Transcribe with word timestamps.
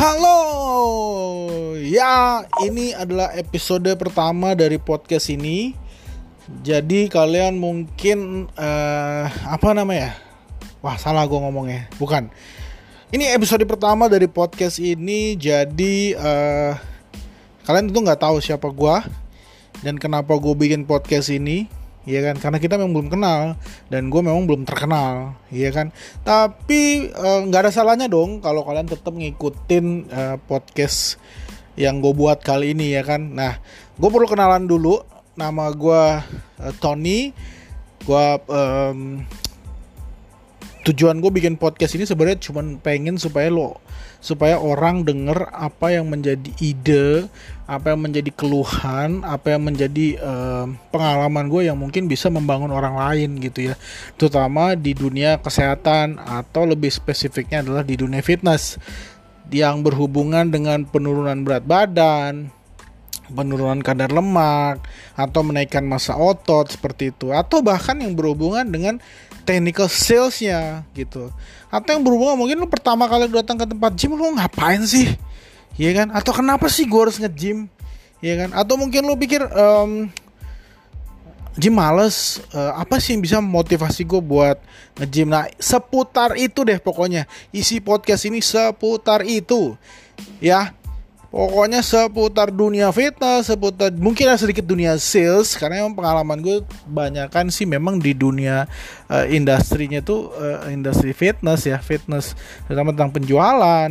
Halo, 0.00 0.40
ya 1.76 2.40
ini 2.64 2.96
adalah 2.96 3.36
episode 3.36 3.84
pertama 4.00 4.56
dari 4.56 4.80
podcast 4.80 5.28
ini. 5.28 5.76
Jadi 6.64 7.12
kalian 7.12 7.60
mungkin 7.60 8.48
uh, 8.56 9.28
apa 9.28 9.76
namanya? 9.76 10.16
Wah 10.80 10.96
salah 10.96 11.28
gue 11.28 11.36
ngomongnya, 11.36 11.92
bukan. 12.00 12.32
Ini 13.12 13.36
episode 13.36 13.60
pertama 13.68 14.08
dari 14.08 14.24
podcast 14.24 14.80
ini. 14.80 15.36
Jadi 15.36 16.16
uh, 16.16 16.72
kalian 17.68 17.92
tentu 17.92 18.00
nggak 18.00 18.24
tahu 18.24 18.40
siapa 18.40 18.72
gue 18.72 18.96
dan 19.84 20.00
kenapa 20.00 20.32
gue 20.40 20.56
bikin 20.56 20.88
podcast 20.88 21.28
ini 21.28 21.68
ya 22.08 22.20
kan? 22.24 22.36
Karena 22.40 22.58
kita 22.60 22.80
memang 22.80 22.92
belum 22.96 23.08
kenal 23.12 23.56
dan 23.92 24.08
gue 24.08 24.20
memang 24.20 24.44
belum 24.48 24.62
terkenal. 24.64 25.36
Ya 25.52 25.70
kan? 25.74 25.92
Tapi 26.24 27.10
eh, 27.10 27.40
nggak 27.46 27.60
uh, 27.60 27.64
ada 27.68 27.72
salahnya 27.72 28.06
dong 28.08 28.40
kalau 28.40 28.64
kalian 28.64 28.88
tetap 28.88 29.12
ngikutin 29.12 29.86
uh, 30.08 30.36
podcast 30.44 31.20
yang 31.78 32.02
gue 32.04 32.12
buat 32.12 32.40
kali 32.40 32.72
ini 32.72 32.96
ya 32.96 33.02
kan? 33.04 33.34
Nah 33.34 33.60
gue 33.96 34.10
perlu 34.10 34.26
kenalan 34.28 34.64
dulu. 34.64 35.02
Nama 35.36 35.64
gue 35.72 36.02
uh, 36.60 36.72
Tony. 36.80 37.32
Gue 38.00 38.26
tujuan 40.90 41.22
gue 41.22 41.30
bikin 41.30 41.54
podcast 41.54 41.94
ini 41.94 42.02
sebenarnya 42.02 42.50
cuma 42.50 42.66
pengen 42.82 43.14
supaya 43.14 43.46
lo 43.46 43.78
supaya 44.20 44.60
orang 44.60 45.00
denger 45.02 45.48
apa 45.48 45.96
yang 45.96 46.12
menjadi 46.12 46.52
ide, 46.60 47.24
apa 47.64 47.96
yang 47.96 48.04
menjadi 48.04 48.28
keluhan, 48.36 49.24
apa 49.24 49.56
yang 49.56 49.64
menjadi 49.64 50.20
uh, 50.20 50.68
pengalaman 50.92 51.48
gue 51.48 51.72
yang 51.72 51.80
mungkin 51.80 52.04
bisa 52.04 52.28
membangun 52.28 52.68
orang 52.68 53.00
lain 53.00 53.40
gitu 53.40 53.72
ya. 53.72 53.74
Terutama 54.20 54.76
di 54.76 54.92
dunia 54.92 55.40
kesehatan 55.40 56.20
atau 56.20 56.68
lebih 56.68 56.92
spesifiknya 56.92 57.64
adalah 57.64 57.80
di 57.80 57.96
dunia 57.96 58.20
fitness 58.20 58.76
yang 59.48 59.80
berhubungan 59.80 60.52
dengan 60.52 60.84
penurunan 60.84 61.40
berat 61.40 61.64
badan, 61.64 62.52
penurunan 63.32 63.80
kadar 63.80 64.12
lemak 64.12 64.84
atau 65.16 65.40
menaikkan 65.40 65.82
massa 65.86 66.18
otot 66.18 66.68
seperti 66.68 67.14
itu 67.14 67.32
atau 67.32 67.64
bahkan 67.64 67.96
yang 67.98 68.12
berhubungan 68.12 68.68
dengan 68.68 69.00
technical 69.50 69.90
salesnya 69.90 70.86
gitu. 70.94 71.34
Atau 71.66 71.98
yang 71.98 72.06
berhubungan 72.06 72.38
mungkin 72.38 72.56
lu 72.62 72.70
pertama 72.70 73.10
kali 73.10 73.26
datang 73.26 73.58
ke 73.58 73.66
tempat 73.66 73.90
gym 73.98 74.14
lu 74.14 74.38
ngapain 74.38 74.78
sih? 74.86 75.10
Ya 75.74 75.90
kan? 75.90 76.14
Atau 76.14 76.30
kenapa 76.30 76.70
sih 76.70 76.86
gue 76.86 77.00
harus 77.02 77.18
nge-gym? 77.18 77.66
Ya 78.22 78.46
kan? 78.46 78.54
Atau 78.54 78.78
mungkin 78.78 79.02
lu 79.02 79.18
pikir 79.18 79.42
um, 79.42 80.06
gym 81.58 81.74
males 81.74 82.38
uh, 82.54 82.78
apa 82.78 83.02
sih 83.02 83.18
yang 83.18 83.22
bisa 83.26 83.42
motivasi 83.42 84.06
gue 84.06 84.22
buat 84.22 84.62
nge-gym? 85.02 85.26
Nah 85.26 85.50
seputar 85.58 86.38
itu 86.38 86.62
deh 86.62 86.78
pokoknya. 86.78 87.26
Isi 87.50 87.82
podcast 87.82 88.30
ini 88.30 88.38
seputar 88.38 89.26
itu. 89.26 89.74
Ya 90.38 90.78
Pokoknya 91.30 91.78
seputar 91.78 92.50
dunia 92.50 92.90
fitness, 92.90 93.46
seputar 93.54 93.94
mungkin 93.94 94.26
ada 94.26 94.42
sedikit 94.42 94.66
dunia 94.66 94.98
sales 94.98 95.54
karena 95.54 95.86
emang 95.86 95.94
pengalaman 95.94 96.42
gue 96.42 96.66
banyak 96.90 97.30
kan 97.30 97.46
sih 97.54 97.70
memang 97.70 98.02
di 98.02 98.18
dunia 98.18 98.66
uh, 99.06 99.30
industrinya 99.30 100.02
tuh 100.02 100.34
uh, 100.34 100.66
industri 100.74 101.14
fitness 101.14 101.70
ya, 101.70 101.78
fitness 101.78 102.34
terutama 102.66 102.90
tentang 102.90 103.14
penjualan, 103.14 103.90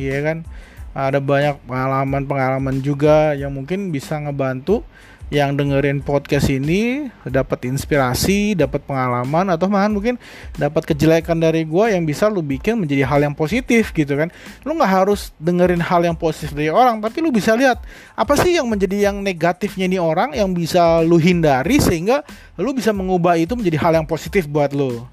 ya 0.00 0.18
kan. 0.24 0.48
Ada 0.96 1.20
banyak 1.20 1.60
pengalaman-pengalaman 1.68 2.80
juga 2.80 3.36
yang 3.36 3.52
mungkin 3.52 3.92
bisa 3.92 4.16
ngebantu 4.16 4.80
yang 5.28 5.60
dengerin 5.60 6.00
podcast 6.00 6.48
ini 6.48 7.12
dapat 7.28 7.68
inspirasi, 7.68 8.56
dapat 8.56 8.80
pengalaman 8.88 9.52
atau 9.52 9.68
malah 9.68 9.92
mungkin 9.92 10.16
dapat 10.56 10.88
kejelekan 10.88 11.36
dari 11.36 11.68
gue 11.68 11.84
yang 11.92 12.08
bisa 12.08 12.32
lu 12.32 12.40
bikin 12.40 12.80
menjadi 12.80 13.04
hal 13.04 13.20
yang 13.20 13.36
positif 13.36 13.92
gitu 13.92 14.16
kan. 14.16 14.32
Lu 14.64 14.72
nggak 14.72 14.88
harus 14.88 15.36
dengerin 15.36 15.84
hal 15.84 16.00
yang 16.08 16.16
positif 16.16 16.56
dari 16.56 16.72
orang, 16.72 17.04
tapi 17.04 17.20
lu 17.20 17.28
bisa 17.28 17.52
lihat 17.52 17.84
apa 18.16 18.34
sih 18.40 18.56
yang 18.56 18.64
menjadi 18.72 19.12
yang 19.12 19.20
negatifnya 19.20 19.84
ini 19.84 20.00
orang 20.00 20.32
yang 20.32 20.48
bisa 20.56 21.04
lu 21.04 21.20
hindari 21.20 21.76
sehingga 21.76 22.24
lu 22.56 22.72
bisa 22.72 22.96
mengubah 22.96 23.36
itu 23.36 23.52
menjadi 23.52 23.76
hal 23.84 23.92
yang 24.00 24.06
positif 24.08 24.48
buat 24.48 24.72
lu. 24.72 25.04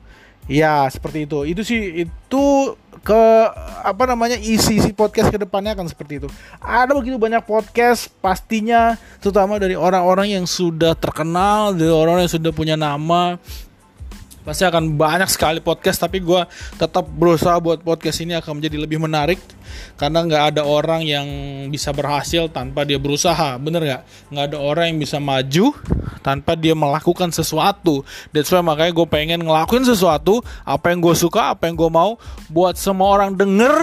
Ya 0.46 0.86
seperti 0.94 1.26
itu. 1.26 1.42
Itu 1.46 1.62
sih 1.66 2.06
itu 2.06 2.46
ke 3.06 3.24
apa 3.86 4.04
namanya 4.10 4.34
isi 4.34 4.82
isi 4.82 4.90
podcast 4.90 5.30
ke 5.30 5.38
depannya 5.38 5.78
akan 5.78 5.86
seperti 5.86 6.26
itu. 6.26 6.28
Ada 6.58 6.94
begitu 6.98 7.22
banyak 7.22 7.46
podcast 7.46 8.10
pastinya 8.18 8.98
terutama 9.22 9.62
dari 9.62 9.78
orang-orang 9.78 10.38
yang 10.38 10.46
sudah 10.50 10.98
terkenal, 10.98 11.78
dari 11.78 11.94
orang-orang 11.94 12.26
yang 12.26 12.36
sudah 12.42 12.52
punya 12.54 12.74
nama, 12.74 13.38
pasti 14.46 14.64
akan 14.64 14.94
banyak 14.94 15.28
sekali 15.28 15.60
podcast 15.60 15.98
tapi 16.06 16.22
gue 16.22 16.46
tetap 16.78 17.10
berusaha 17.10 17.58
buat 17.58 17.82
podcast 17.82 18.22
ini 18.22 18.38
akan 18.38 18.62
menjadi 18.62 18.78
lebih 18.78 19.02
menarik. 19.02 19.42
Karena 19.98 20.24
nggak 20.24 20.44
ada 20.56 20.62
orang 20.64 21.02
yang 21.04 21.28
bisa 21.74 21.90
berhasil 21.92 22.48
tanpa 22.54 22.86
dia 22.86 23.02
berusaha 23.02 23.58
bener 23.58 23.82
nggak? 23.82 24.04
Nggak 24.32 24.46
ada 24.54 24.58
orang 24.62 24.86
yang 24.94 25.00
bisa 25.02 25.18
maju 25.18 25.74
tanpa 26.22 26.54
dia 26.54 26.78
melakukan 26.78 27.34
sesuatu. 27.34 28.06
That's 28.30 28.54
why 28.54 28.62
makanya 28.62 28.94
gue 28.94 29.08
pengen 29.10 29.42
ngelakuin 29.44 29.84
sesuatu 29.84 30.46
apa 30.64 30.94
yang 30.94 31.02
gue 31.02 31.16
suka 31.18 31.58
apa 31.58 31.66
yang 31.68 31.76
gue 31.76 31.90
mau 31.90 32.22
buat 32.48 32.78
semua 32.78 33.10
orang 33.18 33.34
denger 33.34 33.74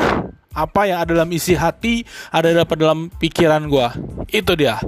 apa 0.53 0.85
yang 0.85 1.01
ada 1.01 1.17
dalam 1.17 1.33
isi 1.33 1.57
hati 1.57 2.05
ada 2.29 2.53
dapat 2.53 2.77
dalam 2.77 3.09
pikiran 3.09 3.67
gue 3.67 3.89
itu 4.31 4.53
dia. 4.55 4.79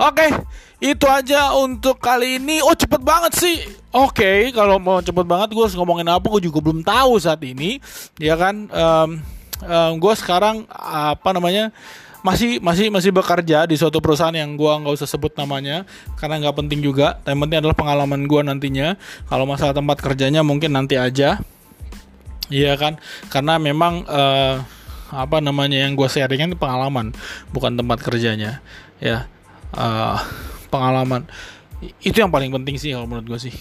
Oke 0.00 0.32
itu 0.80 1.04
aja 1.04 1.52
untuk 1.60 2.00
kali 2.00 2.40
ini. 2.40 2.64
Oh 2.64 2.72
cepet 2.72 3.04
banget 3.04 3.32
sih. 3.36 3.56
Oke 3.92 4.48
kalau 4.56 4.80
mau 4.80 5.04
cepet 5.04 5.28
banget 5.28 5.52
gue 5.52 5.60
harus 5.60 5.76
ngomongin 5.76 6.08
apa? 6.08 6.24
Gue 6.26 6.40
juga 6.40 6.64
belum 6.64 6.80
tahu 6.80 7.20
saat 7.20 7.44
ini. 7.44 7.78
Ya 8.16 8.34
kan? 8.40 8.66
Um, 8.72 9.20
um, 9.64 9.92
gue 10.00 10.14
sekarang 10.16 10.64
apa 10.72 11.30
namanya 11.36 11.68
masih 12.20 12.60
masih 12.60 12.92
masih 12.92 13.12
bekerja 13.16 13.64
di 13.64 13.80
suatu 13.80 14.00
perusahaan 14.04 14.32
yang 14.32 14.52
gue 14.52 14.68
nggak 14.68 14.92
usah 14.92 15.08
sebut 15.08 15.32
namanya 15.36 15.84
karena 16.16 16.48
nggak 16.48 16.56
penting 16.56 16.80
juga. 16.80 17.20
Yang 17.28 17.38
penting 17.44 17.58
adalah 17.60 17.76
pengalaman 17.76 18.24
gue 18.24 18.40
nantinya. 18.40 18.96
Kalau 19.28 19.44
masalah 19.44 19.76
tempat 19.76 20.00
kerjanya 20.00 20.40
mungkin 20.40 20.76
nanti 20.76 20.96
aja, 20.96 21.40
iya 22.48 22.72
kan? 22.80 22.96
Karena 23.28 23.60
memang 23.60 24.04
uh, 24.08 24.64
apa 25.10 25.42
namanya 25.42 25.76
yang 25.82 25.92
gue 25.92 26.08
sharingin 26.08 26.56
pengalaman 26.56 27.12
bukan 27.52 27.76
tempat 27.76 28.00
kerjanya. 28.00 28.64
Ya 29.00 29.28
uh, 29.74 30.20
pengalaman. 30.70 31.26
Itu 32.00 32.22
yang 32.22 32.30
paling 32.30 32.54
penting 32.54 32.78
sih 32.78 32.94
kalau 32.94 33.10
menurut 33.10 33.36
gue 33.36 33.50
sih. 33.50 33.54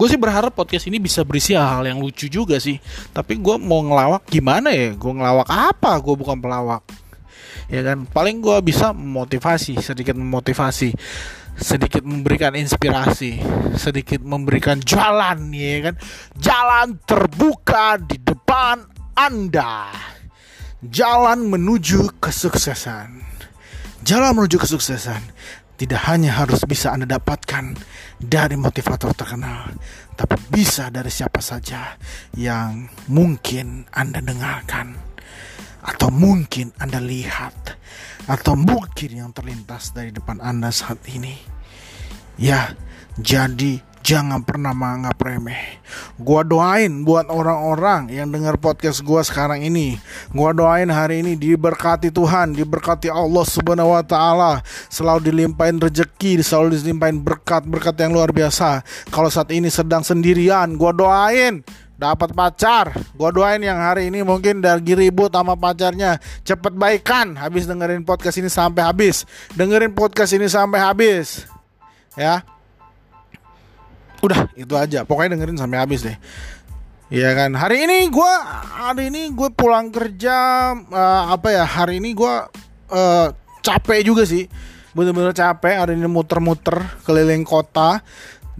Gue 0.00 0.08
sih 0.08 0.16
berharap 0.16 0.56
podcast 0.56 0.88
ini 0.88 0.96
bisa 0.96 1.20
berisi 1.28 1.52
hal, 1.52 1.84
-hal 1.84 1.92
yang 1.92 2.00
lucu 2.00 2.24
juga 2.26 2.56
sih. 2.56 2.80
Tapi 3.12 3.36
gue 3.36 3.60
mau 3.60 3.84
ngelawak 3.84 4.24
gimana 4.32 4.72
ya? 4.72 4.96
Gue 4.96 5.12
ngelawak 5.12 5.44
apa? 5.44 6.00
Gue 6.00 6.16
bukan 6.16 6.40
pelawak. 6.40 6.80
Ya 7.68 7.84
kan? 7.84 8.08
Paling 8.08 8.40
gue 8.40 8.56
bisa 8.64 8.96
memotivasi 8.96 9.76
sedikit 9.78 10.16
memotivasi 10.16 10.96
sedikit 11.60 12.00
memberikan 12.00 12.56
inspirasi 12.56 13.36
sedikit 13.76 14.24
memberikan 14.24 14.80
jalan 14.80 15.52
ya 15.52 15.92
kan? 15.92 15.94
Jalan 16.40 16.96
terbuka 17.04 18.00
di 18.00 18.16
depan 18.24 18.80
anda. 19.12 19.92
Jalan 20.80 21.44
menuju 21.44 22.16
kesuksesan. 22.24 23.20
Jalan 24.00 24.32
menuju 24.32 24.56
kesuksesan 24.56 25.20
tidak 25.80 26.12
hanya 26.12 26.36
harus 26.36 26.60
bisa 26.68 26.92
Anda 26.92 27.16
dapatkan 27.16 27.72
dari 28.20 28.52
motivator 28.60 29.16
terkenal, 29.16 29.72
tapi 30.12 30.36
bisa 30.52 30.92
dari 30.92 31.08
siapa 31.08 31.40
saja 31.40 31.96
yang 32.36 32.84
mungkin 33.08 33.88
Anda 33.88 34.20
dengarkan, 34.20 34.92
atau 35.80 36.12
mungkin 36.12 36.76
Anda 36.76 37.00
lihat, 37.00 37.80
atau 38.28 38.60
mungkin 38.60 39.24
yang 39.24 39.32
terlintas 39.32 39.96
dari 39.96 40.12
depan 40.12 40.44
Anda 40.44 40.68
saat 40.68 41.00
ini. 41.08 41.40
Ya, 42.36 42.76
jadi 43.16 43.80
jangan 44.00 44.40
pernah 44.42 44.72
menganggap 44.72 45.16
remeh. 45.20 45.80
Gua 46.16 46.42
doain 46.42 47.04
buat 47.04 47.28
orang-orang 47.28 48.10
yang 48.12 48.28
dengar 48.32 48.56
podcast 48.56 49.04
gua 49.04 49.20
sekarang 49.20 49.60
ini. 49.64 50.00
Gua 50.32 50.52
doain 50.56 50.88
hari 50.88 51.20
ini 51.22 51.36
diberkati 51.36 52.08
Tuhan, 52.12 52.56
diberkati 52.56 53.12
Allah 53.12 53.44
Subhanahu 53.44 53.92
wa 53.92 54.04
taala, 54.04 54.52
selalu 54.88 55.30
dilimpahin 55.30 55.78
rezeki, 55.78 56.40
selalu 56.40 56.80
dilimpahin 56.80 57.20
berkat-berkat 57.20 57.94
yang 58.00 58.12
luar 58.16 58.32
biasa. 58.32 58.82
Kalau 59.12 59.28
saat 59.28 59.52
ini 59.52 59.68
sedang 59.68 60.02
sendirian, 60.02 60.74
gua 60.74 60.92
doain 60.96 61.60
dapat 62.00 62.32
pacar. 62.32 62.96
Gua 63.12 63.28
doain 63.28 63.60
yang 63.60 63.76
hari 63.76 64.08
ini 64.08 64.24
mungkin 64.24 64.64
lagi 64.64 64.96
ribut 64.96 65.30
sama 65.30 65.54
pacarnya, 65.54 66.16
cepet 66.42 66.72
baikan 66.72 67.36
habis 67.36 67.68
dengerin 67.68 68.02
podcast 68.02 68.40
ini 68.40 68.48
sampai 68.48 68.82
habis. 68.82 69.28
Dengerin 69.52 69.92
podcast 69.92 70.32
ini 70.32 70.48
sampai 70.48 70.80
habis. 70.80 71.44
Ya 72.18 72.42
udah. 74.24 74.52
Itu 74.56 74.76
aja. 74.76 75.04
Pokoknya 75.04 75.36
dengerin 75.36 75.58
sampai 75.58 75.78
habis 75.80 76.04
deh. 76.04 76.16
Iya 77.10 77.34
kan? 77.34 77.50
Hari 77.58 77.90
ini 77.90 78.06
gue 78.06 78.32
hari 78.78 79.10
ini 79.10 79.34
gue 79.34 79.50
pulang 79.50 79.90
kerja 79.90 80.36
uh, 80.78 81.22
apa 81.34 81.50
ya? 81.50 81.66
Hari 81.66 81.98
ini 81.98 82.14
gue 82.14 82.34
uh, 82.94 83.26
capek 83.60 84.06
juga 84.06 84.22
sih. 84.22 84.46
Bener-bener 84.94 85.34
capek 85.34 85.74
hari 85.82 85.98
ini 85.98 86.06
muter-muter 86.06 86.78
keliling 87.02 87.42
kota. 87.42 87.98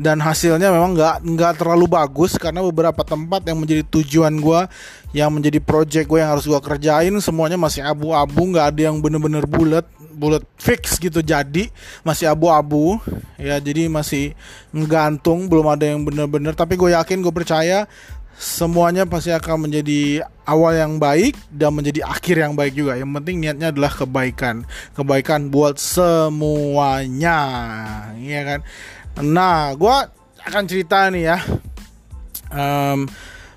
Dan 0.00 0.16
hasilnya 0.16 0.72
memang 0.72 0.96
nggak 0.96 1.28
nggak 1.28 1.52
terlalu 1.60 1.84
bagus 1.84 2.40
karena 2.40 2.64
beberapa 2.64 3.04
tempat 3.04 3.44
yang 3.44 3.60
menjadi 3.60 3.84
tujuan 3.84 4.32
gue 4.40 4.60
yang 5.12 5.28
menjadi 5.28 5.60
project 5.60 6.08
gue 6.08 6.24
yang 6.24 6.32
harus 6.32 6.48
gue 6.48 6.56
kerjain 6.56 7.12
semuanya 7.20 7.60
masih 7.60 7.84
abu-abu 7.84 8.48
nggak 8.48 8.66
ada 8.72 8.80
yang 8.88 8.96
bener-bener 8.96 9.44
bulat 9.44 9.84
bulat 10.14 10.42
fix 10.58 10.98
gitu 10.98 11.22
jadi 11.22 11.70
masih 12.02 12.30
abu-abu 12.30 12.98
ya 13.38 13.56
jadi 13.62 13.86
masih 13.86 14.34
ngegantung 14.74 15.46
belum 15.46 15.70
ada 15.70 15.86
yang 15.86 16.02
bener-bener 16.02 16.52
tapi 16.52 16.74
gue 16.74 16.92
yakin 16.92 17.22
gue 17.22 17.32
percaya 17.32 17.86
semuanya 18.40 19.04
pasti 19.04 19.28
akan 19.28 19.68
menjadi 19.68 20.24
awal 20.48 20.72
yang 20.72 20.96
baik 20.96 21.36
dan 21.52 21.76
menjadi 21.76 22.08
akhir 22.08 22.40
yang 22.40 22.56
baik 22.56 22.72
juga. 22.72 22.96
Yang 22.96 23.20
penting 23.20 23.36
niatnya 23.36 23.68
adalah 23.68 23.92
kebaikan, 23.92 24.64
kebaikan 24.96 25.52
buat 25.52 25.76
semuanya, 25.76 27.38
ya 28.16 28.40
kan. 28.48 28.64
Nah, 29.20 29.76
gue 29.76 29.96
akan 30.40 30.64
cerita 30.64 31.12
nih 31.12 31.36
ya. 31.36 31.38
Um, 32.48 33.04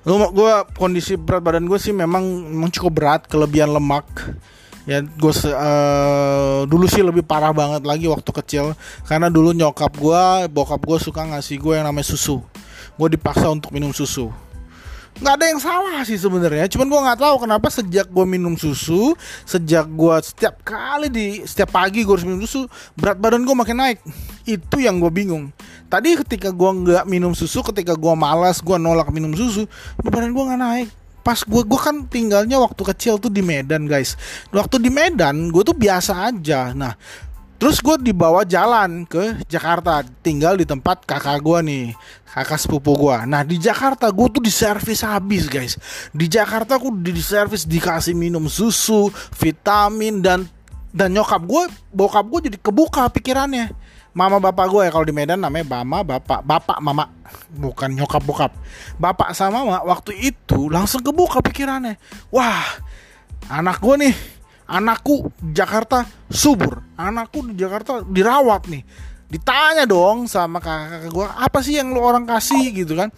gue 0.03 0.53
kondisi 0.75 1.15
berat 1.15 1.41
badan 1.41 1.63
gue 1.63 1.79
sih 1.79 1.95
memang 1.95 2.51
memang 2.51 2.67
cukup 2.75 2.91
berat, 2.91 3.21
kelebihan 3.31 3.71
lemak. 3.71 4.03
Ya, 4.83 4.99
gue 4.99 5.33
uh, 5.47 6.67
dulu 6.67 6.91
sih 6.91 6.99
lebih 6.99 7.23
parah 7.23 7.55
banget 7.55 7.87
lagi 7.87 8.03
waktu 8.11 8.31
kecil. 8.43 8.65
Karena 9.07 9.31
dulu 9.31 9.55
nyokap 9.55 9.95
gue, 9.95 10.23
bokap 10.51 10.83
gue 10.83 10.97
suka 10.99 11.23
ngasih 11.23 11.55
gue 11.55 11.73
yang 11.79 11.87
namanya 11.87 12.11
susu. 12.11 12.43
Gue 12.99 13.07
dipaksa 13.15 13.47
untuk 13.47 13.71
minum 13.71 13.95
susu. 13.95 14.27
Nggak 15.23 15.33
ada 15.39 15.45
yang 15.45 15.61
salah 15.63 16.03
sih 16.03 16.19
sebenarnya. 16.19 16.67
Cuman 16.67 16.91
gue 16.91 16.99
nggak 16.99 17.19
tahu 17.21 17.35
kenapa 17.47 17.71
sejak 17.71 18.11
gue 18.11 18.25
minum 18.27 18.59
susu 18.59 19.15
sejak 19.47 19.87
gue 19.87 20.15
setiap 20.25 20.59
kali 20.65 21.07
di 21.07 21.45
setiap 21.45 21.69
pagi 21.69 22.01
gue 22.01 22.11
harus 22.11 22.25
minum 22.25 22.41
susu 22.43 22.65
berat 22.97 23.15
badan 23.15 23.45
gue 23.47 23.55
makin 23.55 23.77
naik. 23.79 24.03
Itu 24.43 24.83
yang 24.83 24.99
gue 24.99 25.13
bingung. 25.13 25.53
Tadi 25.87 26.19
ketika 26.27 26.51
gue 26.51 26.69
nggak 26.83 27.05
minum 27.07 27.31
susu 27.31 27.63
ketika 27.63 27.95
gue 27.95 28.13
malas 28.19 28.59
gue 28.59 28.75
nolak 28.75 29.13
minum 29.15 29.31
susu 29.31 29.63
berat 30.01 30.11
badan 30.11 30.31
gue 30.35 30.43
nggak 30.43 30.59
naik 30.59 30.89
pas 31.23 31.39
gue 31.39 31.61
gue 31.63 31.79
kan 31.79 32.03
tinggalnya 32.05 32.59
waktu 32.59 32.83
kecil 32.93 33.17
tuh 33.17 33.31
di 33.31 33.39
Medan 33.39 33.87
guys 33.87 34.19
waktu 34.51 34.77
di 34.77 34.91
Medan 34.91 35.49
gue 35.49 35.63
tuh 35.63 35.75
biasa 35.75 36.29
aja 36.29 36.75
nah 36.75 36.93
Terus 37.63 37.79
gue 37.79 38.11
dibawa 38.11 38.43
jalan 38.43 39.07
ke 39.07 39.39
Jakarta, 39.47 40.03
tinggal 40.19 40.59
di 40.59 40.67
tempat 40.67 41.07
kakak 41.07 41.39
gue 41.39 41.59
nih, 41.63 41.85
kakak 42.27 42.59
sepupu 42.59 42.91
gue. 42.91 43.17
Nah 43.23 43.39
di 43.47 43.55
Jakarta 43.55 44.11
gue 44.11 44.27
tuh 44.35 44.43
diservis 44.43 44.99
habis 44.99 45.47
guys. 45.47 45.79
Di 46.11 46.27
Jakarta 46.27 46.75
gue 46.75 46.91
diservis 46.99 47.63
dikasih 47.63 48.19
minum 48.19 48.51
susu, 48.51 49.07
vitamin 49.39 50.19
dan 50.19 50.43
dan 50.91 51.15
nyokap 51.15 51.39
gue, 51.47 51.63
bokap 51.95 52.27
gue 52.35 52.51
jadi 52.51 52.57
kebuka 52.59 53.07
pikirannya. 53.15 53.71
Mama 54.13 54.37
bapak 54.37 54.69
gue 54.69 54.81
ya 54.85 54.91
kalau 54.93 55.09
di 55.09 55.13
Medan 55.13 55.41
namanya 55.41 55.81
mama 55.81 56.05
bapak 56.05 56.45
bapak 56.45 56.77
mama. 56.85 57.09
Bukan 57.49 57.97
nyokap 57.97 58.21
bokap. 58.21 58.53
Bapak 59.01 59.33
sama 59.33 59.65
mama 59.65 59.81
waktu 59.89 60.13
itu 60.21 60.69
langsung 60.69 61.01
kebuka 61.01 61.41
pikirannya. 61.41 61.97
Wah 62.29 62.61
anak 63.49 63.81
gue 63.81 64.05
nih 64.05 64.15
anakku 64.69 65.33
Jakarta 65.41 66.05
subur. 66.29 66.85
Anakku 66.93 67.41
di 67.49 67.57
Jakarta 67.57 68.05
dirawat 68.05 68.69
nih. 68.69 68.85
Ditanya 69.33 69.89
dong 69.89 70.29
sama 70.29 70.61
kakak-kakak 70.61 71.09
gue 71.09 71.25
apa 71.25 71.59
sih 71.65 71.81
yang 71.81 71.89
lo 71.89 72.05
orang 72.05 72.29
kasih? 72.29 72.69
Gitu 72.69 72.93
kan. 72.93 73.09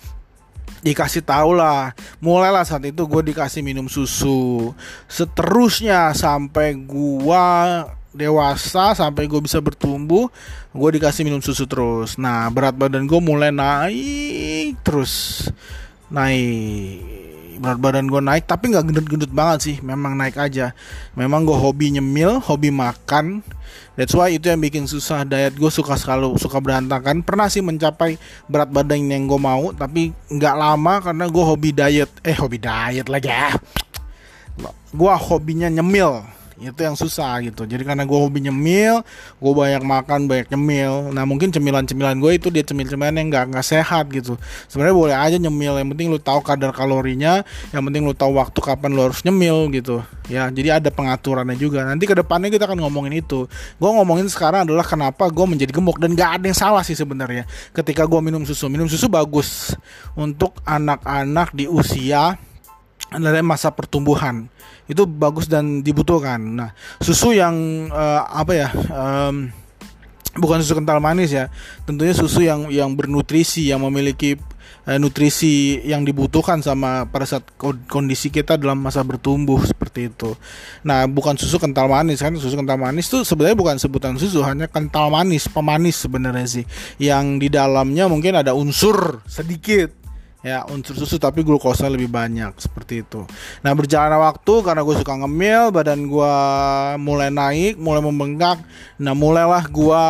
Dikasih 0.79 1.27
tahu 1.27 1.59
lah. 1.59 1.91
Mulailah 2.23 2.63
saat 2.63 2.87
itu 2.87 3.03
gue 3.03 3.35
dikasih 3.35 3.59
minum 3.67 3.91
susu. 3.91 4.71
Seterusnya 5.11 6.15
sampai 6.15 6.71
gue 6.77 7.45
dewasa 8.15 8.95
sampai 8.95 9.27
gue 9.27 9.37
bisa 9.43 9.59
bertumbuh 9.59 10.31
gue 10.75 10.89
dikasih 10.99 11.23
minum 11.23 11.39
susu 11.39 11.63
terus. 11.63 12.19
Nah 12.19 12.47
berat 12.51 12.75
badan 12.75 13.07
gue 13.07 13.19
mulai 13.23 13.51
naik 13.51 14.79
terus. 14.83 15.47
Naik. 16.11 17.23
Berat 17.55 17.79
badan 17.79 18.11
gue 18.11 18.19
naik 18.19 18.43
tapi 18.43 18.75
nggak 18.75 18.91
gendut-gendut 18.91 19.31
banget 19.31 19.59
sih. 19.63 19.75
Memang 19.79 20.19
naik 20.19 20.35
aja. 20.35 20.75
Memang 21.15 21.47
gue 21.47 21.55
hobi 21.55 21.95
nyemil 21.95 22.43
hobi 22.43 22.71
makan. 22.71 23.39
That's 23.95 24.11
why 24.11 24.35
itu 24.35 24.51
yang 24.51 24.59
bikin 24.59 24.87
susah. 24.91 25.23
Diet 25.23 25.55
gue 25.55 25.71
suka 25.71 25.95
selalu 25.95 26.35
suka 26.35 26.59
berantakan. 26.59 27.23
Pernah 27.23 27.47
sih 27.47 27.63
mencapai 27.63 28.19
berat 28.51 28.67
badan 28.67 29.07
yang 29.07 29.27
gue 29.27 29.39
mau 29.39 29.71
tapi 29.71 30.11
nggak 30.27 30.55
lama 30.55 30.99
karena 30.99 31.25
gue 31.31 31.43
hobi 31.43 31.69
diet. 31.71 32.11
Eh 32.23 32.35
hobi 32.35 32.59
diet 32.59 33.07
lagi 33.07 33.31
ya. 33.31 33.55
Gue 34.91 35.11
hobinya 35.11 35.67
nyemil 35.67 36.23
itu 36.59 36.79
yang 36.79 36.95
susah 36.95 37.43
gitu. 37.43 37.67
Jadi 37.67 37.83
karena 37.83 38.07
gue 38.07 38.15
hobi 38.15 38.47
nyemil 38.47 39.03
gue 39.39 39.51
banyak 39.51 39.83
makan 39.83 40.27
banyak 40.29 40.47
nyemil. 40.55 41.11
Nah 41.11 41.27
mungkin 41.27 41.51
cemilan-cemilan 41.51 42.15
gue 42.19 42.31
itu 42.39 42.47
dia 42.47 42.63
cemil-cemilan 42.63 43.15
yang 43.19 43.27
nggak 43.27 43.45
nggak 43.51 43.65
sehat 43.65 44.07
gitu. 44.11 44.39
Sebenarnya 44.71 44.95
boleh 44.95 45.15
aja 45.15 45.37
nyemil 45.39 45.83
yang 45.83 45.87
penting 45.91 46.07
lu 46.07 46.19
tahu 46.19 46.39
kadar 46.39 46.71
kalorinya 46.71 47.43
yang 47.75 47.83
penting 47.83 48.07
lu 48.07 48.15
tahu 48.15 48.39
waktu 48.39 48.59
kapan 48.63 48.95
lu 48.95 49.11
harus 49.11 49.19
nyemil 49.27 49.67
gitu. 49.75 49.99
Ya 50.31 50.47
jadi 50.47 50.79
ada 50.79 50.89
pengaturannya 50.89 51.59
juga. 51.59 51.83
Nanti 51.83 52.07
ke 52.07 52.15
depannya 52.15 52.47
kita 52.47 52.65
akan 52.65 52.79
ngomongin 52.87 53.19
itu. 53.19 53.45
Gue 53.75 53.89
ngomongin 53.91 54.31
sekarang 54.31 54.63
adalah 54.63 54.87
kenapa 54.87 55.27
gue 55.27 55.45
menjadi 55.45 55.75
gemuk. 55.75 55.99
Dan 55.99 56.15
gak 56.15 56.39
ada 56.39 56.45
yang 56.47 56.57
salah 56.57 56.83
sih 56.83 56.95
sebenarnya. 56.95 57.43
Ketika 57.75 58.07
gue 58.07 58.19
minum 58.23 58.43
susu 58.47 58.71
minum 58.71 58.87
susu 58.87 59.11
bagus 59.11 59.75
untuk 60.15 60.57
anak-anak 60.63 61.51
di 61.51 61.67
usia 61.67 62.39
adalah 63.15 63.41
masa 63.41 63.71
pertumbuhan 63.71 64.51
itu 64.85 65.03
bagus 65.09 65.49
dan 65.49 65.81
dibutuhkan. 65.81 66.37
Nah, 66.37 66.69
susu 67.01 67.33
yang 67.33 67.87
uh, 67.89 68.21
apa 68.29 68.53
ya? 68.53 68.69
Um, 68.93 69.49
bukan 70.37 70.61
susu 70.61 70.77
kental 70.77 71.01
manis 71.01 71.33
ya. 71.33 71.49
Tentunya 71.89 72.13
susu 72.13 72.45
yang 72.45 72.69
yang 72.69 72.93
bernutrisi, 72.93 73.65
yang 73.65 73.81
memiliki 73.81 74.37
uh, 74.85 74.97
nutrisi 75.01 75.81
yang 75.81 76.05
dibutuhkan 76.05 76.61
sama 76.61 77.09
pada 77.09 77.25
saat 77.25 77.49
kondisi 77.89 78.29
kita 78.29 78.61
dalam 78.61 78.77
masa 78.77 79.01
bertumbuh 79.01 79.57
seperti 79.65 80.13
itu. 80.13 80.37
Nah, 80.85 81.09
bukan 81.09 81.33
susu 81.33 81.57
kental 81.57 81.89
manis 81.89 82.21
kan? 82.21 82.37
Susu 82.37 82.53
kental 82.53 82.77
manis 82.77 83.09
itu 83.09 83.25
sebenarnya 83.25 83.57
bukan 83.57 83.75
sebutan 83.81 84.21
susu, 84.21 84.45
hanya 84.45 84.69
kental 84.69 85.09
manis, 85.09 85.49
pemanis 85.49 85.97
sebenarnya 85.97 86.45
sih. 86.45 86.65
Yang 87.01 87.25
di 87.41 87.47
dalamnya 87.49 88.05
mungkin 88.05 88.37
ada 88.37 88.53
unsur 88.53 89.25
sedikit 89.25 90.04
ya 90.45 90.61
unsur 90.69 90.93
susu 90.93 91.17
tapi 91.17 91.41
glukosa 91.41 91.89
lebih 91.89 92.05
banyak 92.05 92.53
seperti 92.61 93.01
itu. 93.01 93.25
Nah 93.65 93.73
berjalan 93.73 94.13
waktu 94.21 94.53
karena 94.61 94.85
gue 94.85 94.95
suka 95.01 95.17
ngemil, 95.17 95.73
badan 95.73 96.05
gue 96.05 96.35
mulai 97.01 97.33
naik, 97.33 97.81
mulai 97.81 98.05
membengkak. 98.05 98.61
Nah 99.01 99.17
mulailah 99.17 99.65
gue 99.65 100.03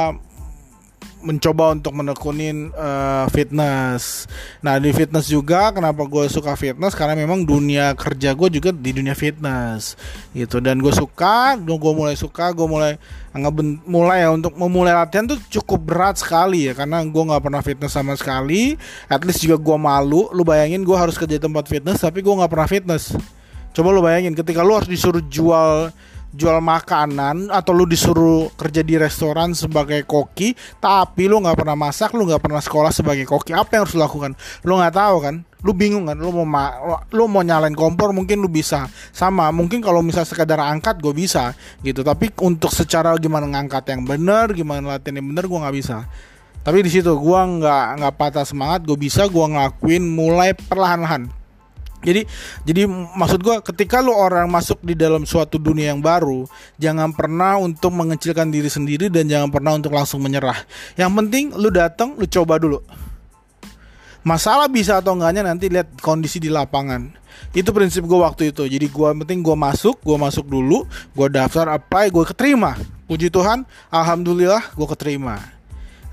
mencoba 1.25 1.73
untuk 1.73 1.91
menekunin 1.97 2.69
uh, 2.77 3.25
fitness. 3.33 4.29
Nah 4.61 4.77
di 4.77 4.93
fitness 4.93 5.25
juga 5.25 5.73
kenapa 5.73 6.05
gue 6.05 6.29
suka 6.29 6.53
fitness 6.53 6.93
karena 6.93 7.17
memang 7.17 7.41
dunia 7.41 7.97
kerja 7.97 8.37
gue 8.37 8.61
juga 8.61 8.69
di 8.69 8.93
dunia 8.93 9.17
fitness 9.17 9.97
gitu 10.37 10.61
dan 10.61 10.77
gue 10.77 10.93
suka, 10.93 11.57
gue 11.57 11.93
mulai 11.97 12.13
suka, 12.13 12.53
gue 12.53 12.67
mulai 12.69 13.01
nggak 13.35 13.83
mulai 13.83 14.23
ya 14.23 14.31
untuk 14.31 14.55
memulai 14.55 14.95
latihan 14.95 15.27
tuh 15.27 15.35
cukup 15.51 15.81
berat 15.83 16.15
sekali 16.15 16.71
ya 16.71 16.73
karena 16.77 17.03
gue 17.03 17.23
nggak 17.25 17.43
pernah 17.43 17.61
fitness 17.65 17.97
sama 17.97 18.13
sekali. 18.13 18.77
At 19.09 19.25
least 19.25 19.41
juga 19.41 19.57
gue 19.57 19.77
malu. 19.81 20.29
Lu 20.31 20.45
bayangin 20.45 20.85
gue 20.85 20.95
harus 20.95 21.17
kerja 21.17 21.41
tempat 21.41 21.65
fitness 21.65 22.05
tapi 22.05 22.21
gue 22.21 22.31
nggak 22.31 22.51
pernah 22.53 22.69
fitness. 22.69 23.17
Coba 23.75 23.91
lu 23.91 23.99
bayangin 23.99 24.31
ketika 24.31 24.63
lu 24.63 24.71
harus 24.77 24.87
disuruh 24.87 25.19
jual 25.27 25.91
jual 26.35 26.59
makanan 26.59 27.47
atau 27.47 27.71
lu 27.71 27.87
disuruh 27.87 28.51
kerja 28.59 28.83
di 28.83 28.99
restoran 28.99 29.55
sebagai 29.55 30.03
koki 30.03 30.51
tapi 30.83 31.31
lu 31.31 31.39
nggak 31.39 31.55
pernah 31.55 31.79
masak 31.79 32.11
lu 32.11 32.27
nggak 32.27 32.43
pernah 32.43 32.59
sekolah 32.59 32.91
sebagai 32.91 33.23
koki 33.23 33.55
apa 33.55 33.79
yang 33.79 33.81
harus 33.87 33.95
lu 33.95 34.03
lakukan? 34.03 34.31
Lu 34.67 34.75
nggak 34.75 34.95
tahu 34.95 35.15
kan? 35.23 35.35
Lu 35.63 35.71
bingung 35.71 36.05
kan? 36.11 36.19
Lu 36.19 36.35
mau 36.35 36.43
ma 36.43 36.75
lu 37.15 37.31
mau 37.31 37.41
nyalain 37.41 37.73
kompor 37.73 38.11
mungkin 38.11 38.43
lu 38.43 38.51
bisa. 38.51 38.91
Sama 39.15 39.49
mungkin 39.55 39.79
kalau 39.79 40.03
misal 40.03 40.27
sekadar 40.27 40.59
angkat 40.59 40.99
gue 40.99 41.15
bisa 41.15 41.55
gitu. 41.81 42.03
Tapi 42.03 42.35
untuk 42.43 42.75
secara 42.75 43.15
gimana 43.15 43.47
ngangkat 43.47 43.95
yang 43.95 44.03
bener 44.03 44.51
gimana 44.51 44.99
latihan 44.99 45.23
yang 45.23 45.31
bener 45.31 45.47
gue 45.47 45.59
nggak 45.63 45.75
bisa. 45.79 46.03
Tapi 46.65 46.83
di 46.83 46.91
situ 46.91 47.15
gue 47.15 47.39
nggak 47.63 47.85
nggak 48.03 48.13
patah 48.19 48.43
semangat 48.43 48.83
gue 48.83 48.97
bisa 48.99 49.23
gue 49.31 49.45
ngelakuin 49.47 50.03
mulai 50.03 50.51
perlahan-lahan 50.51 51.44
jadi 52.05 52.21
jadi 52.61 52.85
maksud 53.17 53.41
gue 53.41 53.55
ketika 53.65 53.97
lu 53.97 54.13
orang 54.13 54.45
masuk 54.45 54.77
di 54.85 54.93
dalam 54.93 55.25
suatu 55.25 55.57
dunia 55.57 55.89
yang 55.89 56.05
baru, 56.05 56.45
jangan 56.77 57.09
pernah 57.09 57.57
untuk 57.57 57.89
mengecilkan 57.97 58.53
diri 58.53 58.69
sendiri 58.69 59.09
dan 59.09 59.25
jangan 59.25 59.49
pernah 59.49 59.73
untuk 59.73 59.97
langsung 59.97 60.21
menyerah. 60.21 60.61
Yang 60.93 61.11
penting 61.17 61.45
lu 61.57 61.73
datang, 61.73 62.13
lu 62.13 62.29
coba 62.29 62.61
dulu. 62.61 62.79
Masalah 64.25 64.69
bisa 64.69 65.01
atau 65.01 65.17
enggaknya 65.17 65.45
nanti 65.45 65.69
lihat 65.69 65.97
kondisi 66.01 66.41
di 66.41 66.49
lapangan. 66.49 67.13
Itu 67.53 67.73
prinsip 67.73 68.05
gue 68.05 68.19
waktu 68.21 68.53
itu. 68.53 68.65
Jadi 68.65 68.89
gue 68.89 69.09
penting 69.25 69.41
gue 69.45 69.57
masuk, 69.57 70.01
gue 70.01 70.17
masuk 70.17 70.49
dulu, 70.49 70.85
gue 71.13 71.27
daftar 71.29 71.73
apply, 71.77 72.09
gue 72.09 72.25
keterima. 72.33 72.73
Puji 73.05 73.29
Tuhan, 73.29 73.65
alhamdulillah 73.93 74.73
gue 74.73 74.87
keterima. 74.97 75.54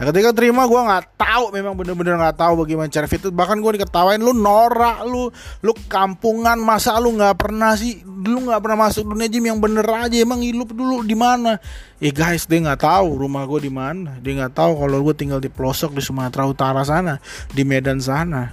Nah, 0.03 0.11
ketika 0.11 0.35
terima 0.35 0.67
gue 0.67 0.81
nggak 0.83 1.15
tahu 1.15 1.55
memang 1.55 1.79
bener-bener 1.79 2.19
nggak 2.19 2.35
tahu 2.35 2.67
bagaimana 2.67 2.91
cara 2.91 3.07
fit 3.07 3.23
bahkan 3.31 3.55
gue 3.63 3.79
diketawain 3.79 4.19
lu 4.19 4.35
norak 4.35 5.07
lu 5.07 5.31
lu 5.63 5.73
kampungan 5.87 6.59
masa 6.59 6.99
lu 6.99 7.15
nggak 7.15 7.39
pernah 7.39 7.79
sih? 7.79 8.03
Lu 8.03 8.43
nggak 8.43 8.59
pernah 8.59 8.91
masuk 8.91 9.15
dunia 9.15 9.31
gym 9.31 9.47
yang 9.47 9.63
bener 9.63 9.87
aja 9.87 10.19
emang 10.19 10.43
hidup 10.43 10.75
dulu 10.75 11.07
di 11.07 11.15
mana? 11.15 11.63
Eh 12.03 12.11
guys 12.11 12.51
dia 12.51 12.59
nggak 12.59 12.83
tahu 12.83 13.23
rumah 13.23 13.47
gue 13.47 13.63
di 13.63 13.71
mana. 13.71 14.19
Dia 14.19 14.43
nggak 14.43 14.59
tahu 14.59 14.83
kalau 14.83 14.99
gue 15.07 15.15
tinggal 15.15 15.39
di 15.39 15.47
pelosok 15.47 15.95
di 15.95 16.03
Sumatera 16.03 16.51
Utara 16.51 16.83
sana 16.83 17.23
di 17.55 17.63
Medan 17.63 18.03
sana. 18.03 18.51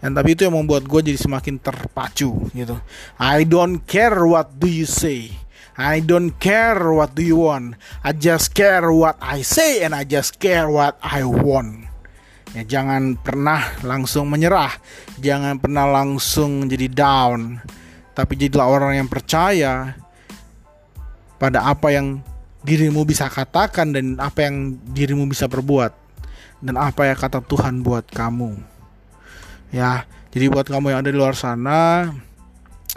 Dan 0.00 0.12
tapi 0.12 0.36
itu 0.36 0.44
yang 0.44 0.56
membuat 0.56 0.84
gue 0.84 1.00
jadi 1.00 1.16
semakin 1.16 1.60
terpacu 1.60 2.48
gitu. 2.52 2.76
I 3.20 3.44
don't 3.44 3.84
care 3.84 4.24
what 4.24 4.52
do 4.56 4.68
you 4.68 4.84
say. 4.84 5.43
I 5.74 5.98
don't 6.02 6.30
care 6.38 6.78
what 6.94 7.18
do 7.18 7.22
you 7.26 7.42
want. 7.42 7.74
I 8.06 8.14
just 8.14 8.54
care 8.54 8.86
what 8.94 9.18
I 9.18 9.42
say 9.42 9.82
and 9.82 9.90
I 9.90 10.06
just 10.06 10.38
care 10.38 10.70
what 10.70 10.94
I 11.02 11.26
want. 11.26 11.90
Ya 12.54 12.62
jangan 12.62 13.18
pernah 13.18 13.74
langsung 13.82 14.30
menyerah. 14.30 14.70
Jangan 15.18 15.58
pernah 15.58 15.90
langsung 15.90 16.70
jadi 16.70 16.86
down. 16.86 17.58
Tapi 18.14 18.38
jadilah 18.38 18.70
orang 18.70 19.02
yang 19.02 19.10
percaya 19.10 19.98
pada 21.42 21.66
apa 21.66 21.90
yang 21.90 22.22
dirimu 22.64 23.04
bisa 23.04 23.28
katakan 23.28 23.92
dan 23.92 24.16
apa 24.16 24.48
yang 24.48 24.80
dirimu 24.96 25.28
bisa 25.28 25.44
perbuat 25.50 25.92
dan 26.64 26.80
apa 26.80 27.12
yang 27.12 27.18
kata 27.20 27.44
Tuhan 27.44 27.84
buat 27.84 28.08
kamu 28.08 28.56
ya 29.68 30.08
jadi 30.32 30.48
buat 30.48 30.64
kamu 30.64 30.96
yang 30.96 31.04
ada 31.04 31.12
di 31.12 31.18
luar 31.20 31.36
sana 31.36 32.08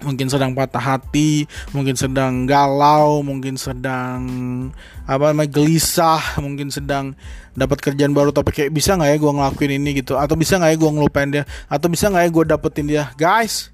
mungkin 0.06 0.30
sedang 0.30 0.54
patah 0.54 0.82
hati, 0.82 1.50
mungkin 1.74 1.98
sedang 1.98 2.46
galau, 2.46 3.26
mungkin 3.26 3.58
sedang 3.58 4.22
apa 5.10 5.34
namanya 5.34 5.50
gelisah, 5.50 6.22
mungkin 6.44 6.70
sedang 6.70 7.18
dapat 7.58 7.82
kerjaan 7.82 8.14
baru 8.14 8.30
tapi 8.30 8.54
kayak 8.54 8.70
bisa 8.70 8.94
nggak 8.94 9.10
ya 9.10 9.18
gue 9.18 9.32
ngelakuin 9.34 9.74
ini 9.82 9.90
gitu, 10.06 10.14
atau 10.14 10.38
bisa 10.38 10.62
nggak 10.62 10.72
ya 10.74 10.78
gue 10.78 10.92
ngelupain 10.94 11.30
dia, 11.34 11.44
atau 11.66 11.88
bisa 11.90 12.14
nggak 12.14 12.24
ya 12.24 12.30
gue 12.30 12.44
dapetin 12.46 12.86
dia, 12.86 13.04
guys, 13.18 13.74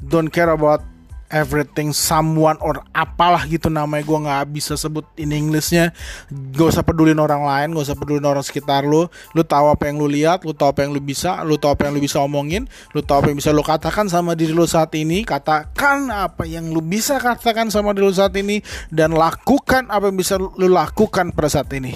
don't 0.00 0.32
care 0.32 0.48
about 0.48 0.80
everything 1.30 1.90
someone 1.90 2.56
or 2.62 2.82
apalah 2.94 3.42
gitu 3.46 3.66
namanya. 3.72 4.04
Gue 4.06 4.18
nggak 4.22 4.44
bisa 4.52 4.74
sebut 4.78 5.04
in 5.18 5.34
Englishnya. 5.34 5.90
Gak 6.28 6.76
usah 6.76 6.84
pedulin 6.86 7.18
orang 7.18 7.42
lain 7.42 7.74
gak 7.74 7.86
usah 7.92 7.98
pedulin 7.98 8.26
orang 8.26 8.44
sekitar 8.44 8.86
lu. 8.86 9.08
Lu 9.34 9.42
tahu 9.42 9.72
apa 9.72 9.90
yang 9.90 9.98
lu 9.98 10.08
lihat 10.10 10.46
lu 10.46 10.54
tahu 10.54 10.72
apa 10.72 10.86
yang 10.86 10.94
lu 10.94 11.00
bisa 11.02 11.42
lu 11.42 11.58
tahu 11.58 11.74
apa 11.74 11.88
yang 11.88 11.98
lu 11.98 12.02
bisa 12.02 12.18
omongin 12.22 12.68
lu 12.94 13.00
tahu 13.02 13.24
apa 13.24 13.28
yang 13.32 13.38
bisa 13.38 13.50
lu 13.50 13.62
katakan 13.64 14.06
sama 14.06 14.38
diri 14.38 14.52
lu 14.54 14.68
saat 14.68 14.92
ini. 14.94 15.26
Katakan 15.26 16.10
apa 16.12 16.46
yang 16.46 16.70
lu 16.70 16.82
bisa 16.84 17.18
katakan 17.18 17.72
sama 17.72 17.96
diri 17.96 18.06
lu 18.06 18.14
saat 18.14 18.34
ini 18.38 18.62
dan 18.92 19.14
lakukan 19.16 19.88
apa 19.90 20.10
yang 20.12 20.16
bisa 20.18 20.38
lu 20.38 20.68
lakukan 20.68 21.34
pada 21.34 21.48
saat 21.50 21.70
ini 21.74 21.94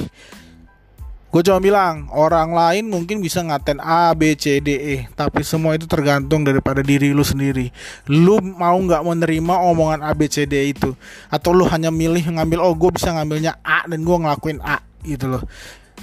Gue 1.30 1.46
cuma 1.46 1.62
bilang 1.62 2.10
orang 2.10 2.50
lain 2.50 2.90
mungkin 2.90 3.22
bisa 3.22 3.38
ngaten 3.38 3.78
A, 3.78 4.10
B, 4.18 4.34
C, 4.34 4.58
D, 4.58 4.74
E, 4.74 4.96
tapi 5.14 5.46
semua 5.46 5.78
itu 5.78 5.86
tergantung 5.86 6.42
daripada 6.42 6.82
diri 6.82 7.14
lu 7.14 7.22
sendiri. 7.22 7.70
Lu 8.10 8.42
mau 8.42 8.74
nggak 8.74 8.98
menerima 9.06 9.54
omongan 9.70 10.02
A, 10.02 10.10
B, 10.10 10.26
C, 10.26 10.42
D 10.42 10.74
itu, 10.74 10.90
atau 11.30 11.54
lu 11.54 11.62
hanya 11.70 11.94
milih 11.94 12.34
ngambil 12.34 12.58
oh 12.58 12.74
gue 12.74 12.90
bisa 12.98 13.14
ngambilnya 13.14 13.62
A 13.62 13.86
dan 13.86 14.02
gue 14.02 14.16
ngelakuin 14.26 14.58
A 14.58 14.82
gitu 15.06 15.30
loh. 15.30 15.42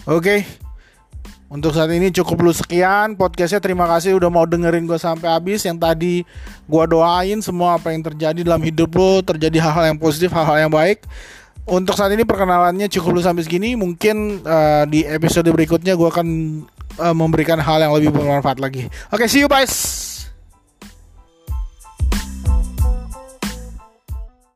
Oke. 0.08 0.48
Untuk 1.48 1.72
saat 1.72 1.92
ini 1.96 2.12
cukup 2.12 2.44
lu 2.44 2.52
sekian 2.52 3.16
podcastnya. 3.16 3.64
Terima 3.64 3.88
kasih 3.88 4.20
udah 4.20 4.28
mau 4.28 4.44
dengerin 4.44 4.84
gue 4.84 5.00
sampai 5.00 5.32
habis. 5.32 5.64
Yang 5.64 5.80
tadi 5.80 6.14
gue 6.68 6.84
doain 6.88 7.40
semua 7.40 7.80
apa 7.80 7.96
yang 7.96 8.04
terjadi 8.04 8.44
dalam 8.44 8.60
hidup 8.60 8.92
lo 8.96 9.24
terjadi 9.24 9.64
hal-hal 9.64 9.96
yang 9.96 10.00
positif, 10.00 10.32
hal-hal 10.32 10.68
yang 10.68 10.72
baik 10.72 11.04
untuk 11.68 12.00
saat 12.00 12.16
ini 12.16 12.24
perkenalannya 12.24 12.88
cukup 12.88 13.20
dulu 13.20 13.24
sampai 13.24 13.44
segini. 13.44 13.76
Mungkin 13.76 14.42
uh, 14.44 14.84
di 14.88 15.04
episode 15.04 15.48
berikutnya 15.52 16.00
gue 16.00 16.08
akan 16.08 16.28
uh, 17.04 17.16
memberikan 17.16 17.60
hal 17.60 17.84
yang 17.84 17.94
lebih 17.94 18.16
bermanfaat 18.16 18.64
lagi. 18.64 18.88
Oke, 19.12 19.24
okay, 19.24 19.28
see 19.28 19.44
you 19.44 19.52
guys. 19.52 20.07